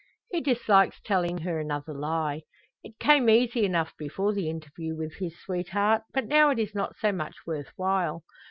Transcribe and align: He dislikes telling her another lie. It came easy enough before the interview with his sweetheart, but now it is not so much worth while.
He 0.31 0.41
dislikes 0.41 0.99
telling 0.99 1.37
her 1.41 1.59
another 1.59 1.93
lie. 1.93 2.41
It 2.83 2.97
came 2.97 3.29
easy 3.29 3.65
enough 3.65 3.93
before 3.99 4.33
the 4.33 4.49
interview 4.49 4.95
with 4.97 5.17
his 5.19 5.39
sweetheart, 5.39 6.01
but 6.11 6.25
now 6.25 6.49
it 6.49 6.57
is 6.57 6.73
not 6.73 6.95
so 6.97 7.11
much 7.11 7.35
worth 7.45 7.71
while. 7.75 8.23